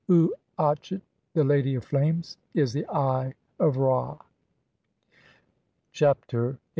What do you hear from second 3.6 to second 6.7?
Ra. Chapter XVIII.